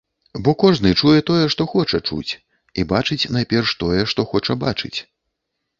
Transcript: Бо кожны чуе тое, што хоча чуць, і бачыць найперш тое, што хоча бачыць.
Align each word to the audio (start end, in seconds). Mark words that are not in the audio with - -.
Бо 0.45 0.51
кожны 0.63 0.93
чуе 1.03 1.19
тое, 1.27 1.43
што 1.55 1.67
хоча 1.73 2.01
чуць, 2.09 2.31
і 2.81 2.89
бачыць 2.95 3.29
найперш 3.39 3.79
тое, 3.83 4.01
што 4.15 4.31
хоча 4.35 4.61
бачыць. 4.67 4.97